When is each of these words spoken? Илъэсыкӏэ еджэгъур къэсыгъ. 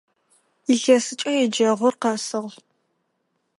Илъэсыкӏэ 0.73 1.31
еджэгъур 1.43 1.95
къэсыгъ. 2.01 2.51